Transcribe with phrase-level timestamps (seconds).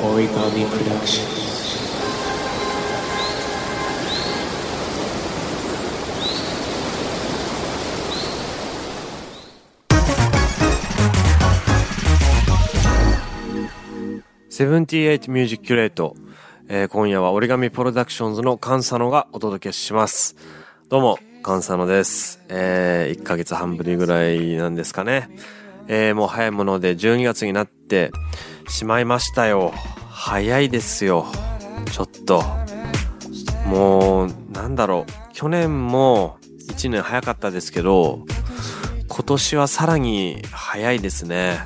[0.00, 1.48] Origami Productions.
[14.48, 16.14] Seventy Eight Music Curate、
[16.68, 20.36] えー今夜は Origami Productions の菅佐野がお届けします。
[20.88, 22.40] どうも、菅佐野です。
[22.48, 25.28] えー、1ヶ月半ぶりぐらいなんですかね。
[25.88, 28.12] えー、もう早いもので12月になって
[28.68, 29.72] しまいましたよ。
[30.10, 31.26] 早いですよ。
[31.90, 32.42] ちょっと。
[33.66, 35.12] もう、なんだろう。
[35.32, 36.38] 去年も
[36.68, 38.24] 1年早かったですけど、
[39.08, 41.58] 今年はさらに早いですね。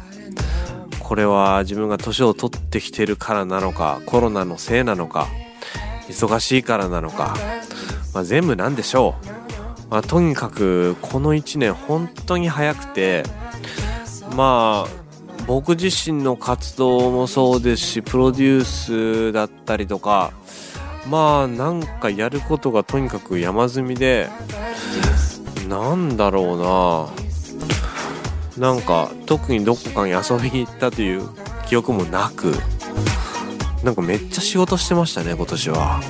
[1.12, 5.28] これは自分が年を取ってきてるからなのかコロナのせいなのか
[6.09, 7.37] 忙しいからなのか、
[8.14, 9.16] まあ、全部なんでしょ
[9.84, 13.25] う、まあ、とにかくこの1年本当に早くて
[14.34, 15.02] まあ
[15.47, 20.33] 僕自身の活動もそうですしプロデュースだったりとか
[21.09, 24.29] まあなんかやることがとにかく山積みで
[25.69, 27.11] なんだろ
[28.59, 31.28] うななんか特にどこかに遊びに行ったという
[31.66, 32.53] 記憶もなく
[33.83, 36.00] なんかめっちゃ仕事してましたね今年は。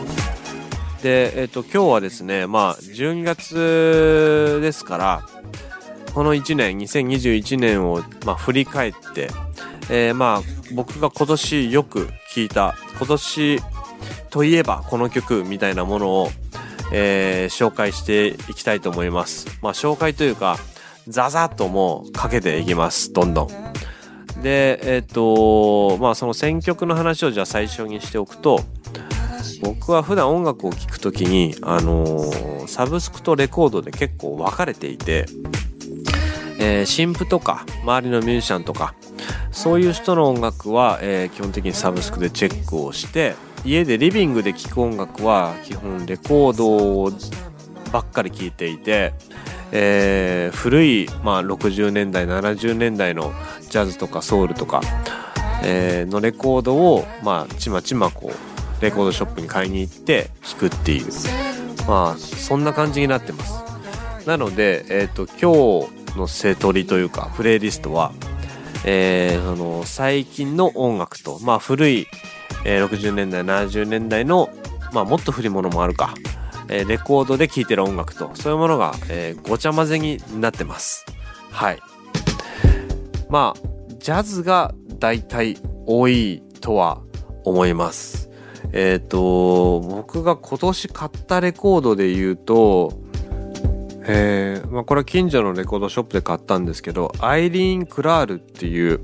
[1.03, 5.29] で、えっ、と今日はですねまあ12月ですから
[6.15, 9.31] この1年2021年を、まあ、振り返って、
[9.91, 10.43] えーまあ
[10.75, 13.61] 僕が今年よく聴いた今年
[14.31, 16.29] といえばこの曲みたいなものを、
[16.93, 19.47] えー紹介していきたいと思います。
[19.63, 20.59] まあ紹介というか
[21.09, 23.49] ザザッともうかけていきますどんどん。
[24.43, 28.61] でえっ、とまあその選曲の話をじゃあ最初にしておくと
[29.63, 35.27] 僕は普段音楽を聴くときにあのーサブスクとレコードで結構分かれていて、
[36.63, 38.95] えー新譜とか周りのミュージシャンとか
[39.51, 43.35] そういう人の音楽は、えー基本的にサブスクでチェックをして
[43.65, 47.11] 家でリビングで聴く音楽は基本レコード
[47.91, 49.13] ばっかり聴いていて、
[49.73, 53.33] えー古い、まあ、60年代70年代の
[53.69, 54.81] ジャズとかソウルとか、
[55.65, 61.07] えーのレコードを、まあ、ちまちまこうレコードショップに買いに行って聴くっていう。
[61.87, 63.63] まあそんな感じになってます。
[64.27, 68.13] なので、えっと今日のセトリというかプレイリストは、
[68.85, 72.07] えーその最近の音楽と、まあ、古い、
[72.65, 74.51] えー60年代70年代の、
[74.93, 76.15] まあ、もっと古いものもあるか、
[76.69, 81.05] えーレコードで聴いてる音楽とそういうものが、えーごちゃ混ぜになってます。
[81.51, 81.79] はい。
[83.29, 83.69] まあ
[83.99, 85.57] ジャズが大体
[85.87, 87.03] 多いとは
[87.45, 88.31] 思います。
[88.73, 92.93] えっ、と僕が今年買ったレコードで言うと
[94.07, 99.01] えーまあ、これは近所のレコードショップで買ったんですけどアイリーン・クラールっていう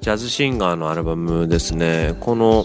[0.00, 2.14] ジャズシンガーのアルバムですね。
[2.20, 2.64] この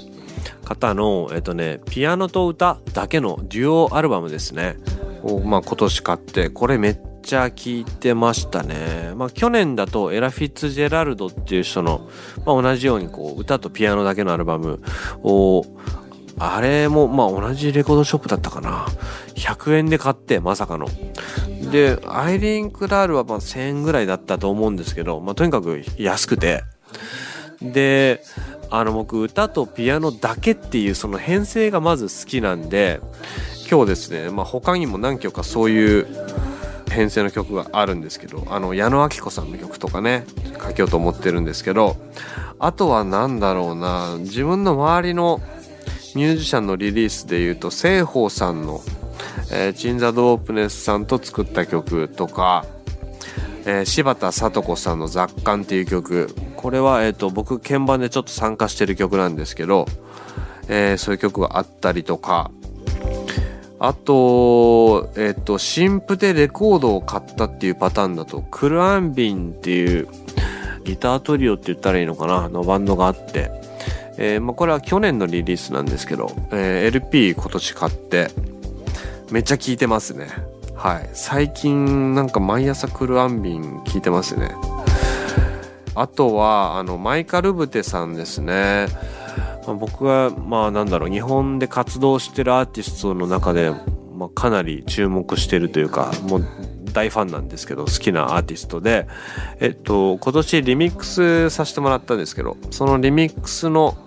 [0.63, 4.77] 方の、えっとね、ピアノと歌だけのデュオアルバムですね。
[5.25, 12.07] を、まあ、今年買ってこれめっちゃ聴いてましたね、まあ、去年だとエラ・フィッツジェラルドっていう人の、
[12.45, 14.81] まあ、同じようにこう歌とピアノだけのアルバム
[15.23, 15.65] を
[16.37, 18.85] あれもまあ同じレコードショップだったかな。
[19.35, 20.87] 100円で買ってまさかの
[21.71, 26.63] でアイリーン・クラールはま1000円ぐらいだったと思うんですけど、まあ、とにかく安くて。
[27.61, 28.21] で
[28.69, 32.99] あの僕歌とピアノだけっていうその編成がまず好きなんで
[33.69, 36.07] 今日ですね、まあ、他にも何曲かそういう
[36.89, 40.25] 編成の曲があるんですけどあの矢野顕子さんの曲とかね
[40.61, 41.95] 書きようと思ってるんですけど
[42.59, 45.41] あとは何だろうな自分の周りの
[46.15, 48.81] ミュージシャンのリリースでいうと聖宝さんの、
[49.57, 52.65] えーチンザ・ドープネスさんと作った曲とか、
[53.65, 56.35] えー柴田聡子さんの「雑感」っていう曲。
[56.57, 59.85] これは、えー、と僕鍵盤でちょっと参加してる曲なんですけど、
[60.67, 62.51] えーそういう曲があったりとか。
[63.77, 70.07] あと、えっ、と、新譜でレコードを買ったっていうパターンだと、クルアンビンっていう
[70.85, 73.51] ギタートリオって言ったらいいのかなのバンドがあって、
[74.17, 78.29] えーまあ、これは去年のリリースなんですけど、えー LP 今年買って、
[79.31, 80.27] めっちゃ聴いてますね。
[80.75, 81.09] はい。
[81.13, 84.51] 最近なんか毎朝クルアンビン聴いてますね。
[85.95, 88.87] あとは、あの、マイカルブテさんですね。
[89.65, 93.71] まあ僕が、まあなんだろう、日本で活動してるアーティストの中で、
[94.13, 96.45] まあかなり注目してるというか、もう
[96.91, 99.07] 大ファンなんですけど、好きなアーティストで、
[99.59, 103.97] えっと、今年リミックスさせてもらったんですけど、そのリミックスの、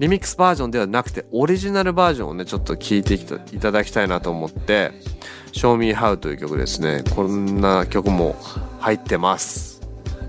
[0.00, 3.18] リミックスバージョンではなくてオリジナルバージョンをねちょっと聴いてい
[3.60, 4.92] ただきたいなと思って
[5.52, 7.04] 「Show Me How」という曲ですね。
[7.14, 8.36] こんな曲も
[8.80, 9.74] 入ってます。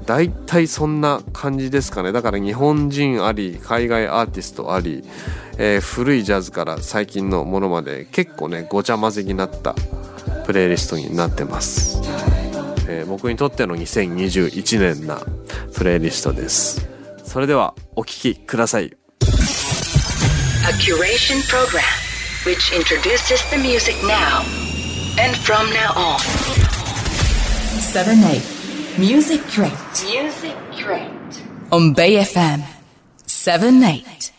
[0.05, 2.11] 大体そんな感じですかね。
[2.11, 5.03] だから日本人あり海外アーティストあり、
[5.57, 9.73] えー、古いジャズから最近のものまで結構ねごちゃ混ぜになった
[10.45, 12.01] プレイリストになってます、
[12.87, 15.19] えー、僕にとっての2021年な
[15.73, 16.87] プレイリストです。
[17.23, 19.04] それではお聴きください。
[20.65, 21.83] A curation program
[22.43, 24.41] which introduces the music now
[25.19, 26.19] and from now on.
[27.79, 29.71] 7-8 Music Crate
[30.09, 32.65] Music Crate on BFM
[33.27, 34.31] 7-8